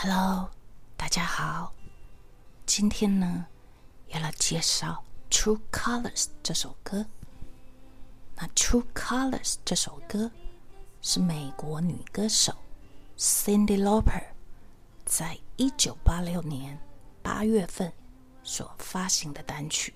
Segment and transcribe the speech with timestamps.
[0.00, 0.48] Hello，
[0.96, 1.72] 大家好。
[2.64, 3.46] 今天呢，
[4.06, 5.02] 要来介绍
[5.36, 7.04] 《True Colors》这首歌。
[8.36, 10.30] 那《True Colors》这首歌
[11.02, 12.54] 是美国女歌手
[13.18, 14.22] Cindy Lauper
[15.04, 16.78] 在一九八六年
[17.20, 17.92] 八月份
[18.44, 19.92] 所发行的单曲。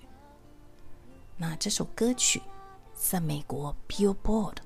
[1.37, 2.41] 那这首歌曲
[2.93, 4.57] 在美国 Billboard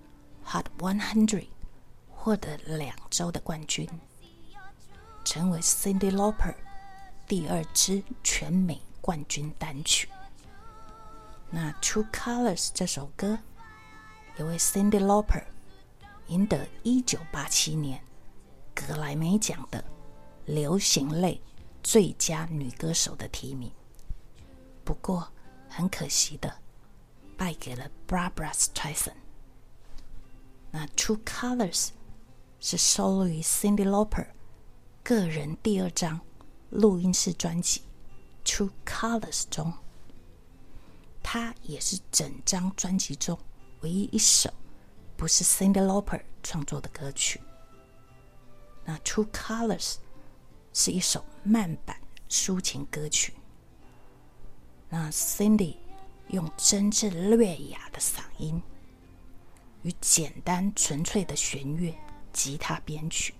[0.48, 1.48] Hot 100
[2.10, 3.88] 获得两周的冠军。
[5.28, 6.56] 成为 Cindy Lauper
[7.28, 10.08] 第二支全美冠军单曲。
[11.50, 13.38] 那《True Colors》这首歌，
[14.38, 15.44] 也为 Cindy Lauper
[16.28, 18.02] 赢得一九八七年
[18.74, 19.84] 格莱美奖的
[20.46, 21.42] 流行类
[21.84, 23.70] 最佳女歌手的提名。
[24.86, 25.28] 不过，
[25.68, 26.60] 很可惜的，
[27.36, 29.12] 败给了 Barbra Streisand。
[30.72, 31.88] 那《True Colors》
[32.62, 34.28] 是收录于 Cindy Lauper。
[35.08, 36.20] 个人第二张
[36.70, 37.82] 录音室专辑
[38.46, 39.74] 《True Colors》中，
[41.24, 43.40] 它也是整张专辑中
[43.80, 44.54] 唯一一首
[45.16, 47.40] 不是 Cindy Lauper 创作的歌曲。
[48.84, 49.94] 那《True Colors》
[50.74, 53.34] 是一首慢版抒情歌曲。
[54.90, 55.78] 那 Cindy
[56.32, 58.62] 用真正略雅的嗓音
[59.84, 61.98] 与简单纯粹的弦乐、
[62.34, 63.34] 吉他编曲。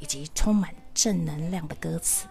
[0.00, 2.26] 以及充满正能量的歌词，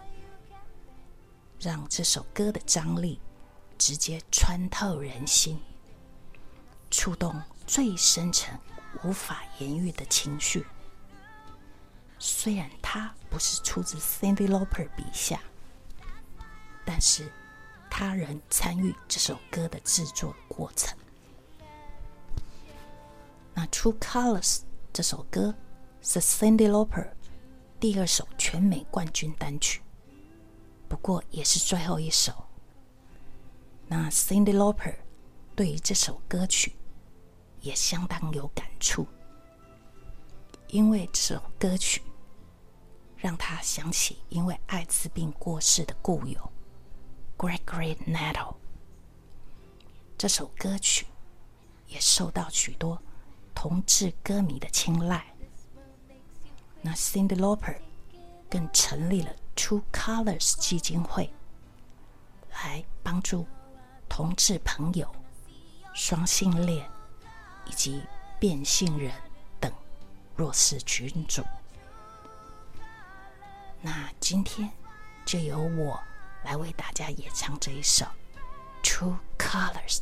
[1.58, 3.20] 让这首歌的张力
[3.78, 5.58] 直接穿透人心，
[6.90, 8.58] 触动最深沉、
[9.02, 10.66] 无法言喻的情绪。
[12.18, 15.40] 虽然它不是出自 Cindy Lauper 笔下，
[16.84, 17.32] 但是
[17.88, 20.98] 他人参与这首歌的制作过程。
[23.54, 24.56] 那《True Colors》
[24.92, 25.54] 这首歌
[26.02, 27.12] 是 Cindy Lauper。
[27.80, 29.80] 第二首全美冠军单曲，
[30.86, 32.44] 不过也是最后一首。
[33.88, 34.96] 那 Cindy Lauper
[35.56, 36.76] 对于这首歌曲
[37.62, 39.06] 也相当有感触，
[40.68, 42.02] 因为这首歌曲
[43.16, 46.52] 让他想起因为艾滋病过世的故友
[47.38, 48.56] Gregory Nettle。
[50.18, 51.06] 这首歌曲
[51.88, 53.00] 也受到许多
[53.54, 55.29] 同志歌迷的青睐。
[56.82, 57.76] 那 Cindy Lauper
[58.48, 61.32] 更成立了 True Colors 基金会，
[62.52, 63.46] 来帮助
[64.08, 65.14] 同志朋友、
[65.94, 66.88] 双性恋
[67.66, 68.02] 以及
[68.38, 69.12] 变性人
[69.60, 69.70] 等
[70.34, 71.44] 弱势群组。
[73.82, 74.70] 那今天
[75.24, 76.00] 就由我
[76.44, 78.06] 来为大家演唱这一首
[78.82, 80.00] True Colors。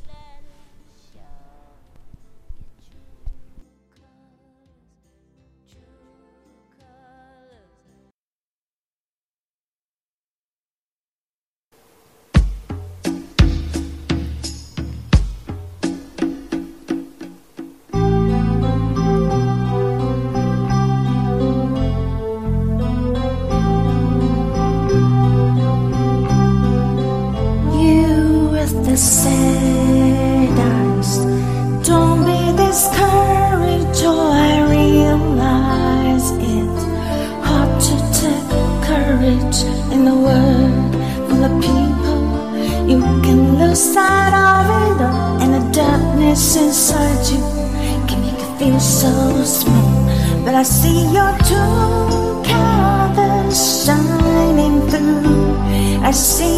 [29.78, 31.12] paradise.
[31.86, 36.78] Don't be discouraged, oh, I realize it.
[37.46, 38.48] Hard to take
[38.90, 39.58] courage
[39.94, 40.92] in a world
[41.28, 42.22] full of people.
[42.90, 47.42] You can lose sight of it all, and the darkness inside you
[48.08, 49.12] can make you feel so
[49.44, 49.94] small.
[50.44, 56.02] But I see your two colors shining through.
[56.02, 56.57] I see.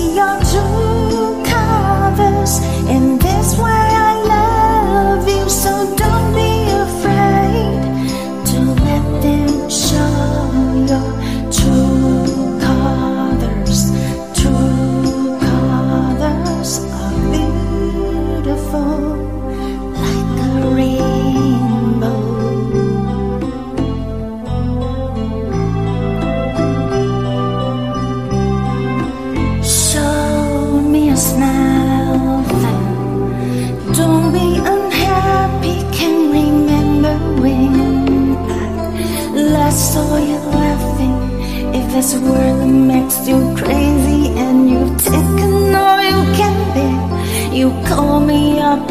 [42.01, 47.55] This world makes you crazy and you've taken all you can bear.
[47.55, 48.87] You call me up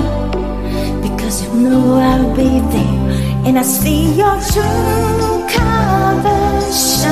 [1.02, 3.00] because you know I'll be there,
[3.48, 7.09] and I see your true colors.